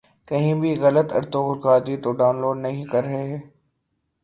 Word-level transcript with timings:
کہیں 0.27 0.53
بھی 0.61 0.71
غلط 0.83 1.07
ارطغرل 1.17 1.57
غازی 1.63 1.95
تو 2.03 2.09
ڈان 2.19 2.35
لوڈ 2.41 2.57
نہیں 2.65 2.83
کر 2.91 3.03
رہے 3.03 3.25